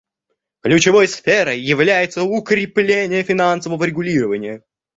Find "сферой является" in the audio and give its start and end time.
1.07-2.23